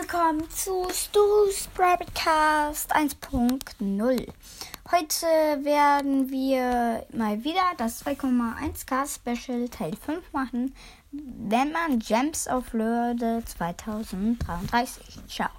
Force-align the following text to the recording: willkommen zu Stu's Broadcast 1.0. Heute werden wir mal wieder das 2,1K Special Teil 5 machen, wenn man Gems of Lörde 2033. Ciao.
willkommen 0.00 0.50
zu 0.50 0.88
Stu's 0.90 1.68
Broadcast 1.74 2.94
1.0. 2.94 4.32
Heute 4.90 5.26
werden 5.64 6.30
wir 6.30 7.06
mal 7.12 7.44
wieder 7.44 7.62
das 7.76 8.04
2,1K 8.04 9.06
Special 9.06 9.68
Teil 9.68 9.94
5 9.94 10.32
machen, 10.32 10.74
wenn 11.12 11.70
man 11.70 12.00
Gems 12.00 12.48
of 12.48 12.72
Lörde 12.72 13.42
2033. 13.44 15.20
Ciao. 15.28 15.50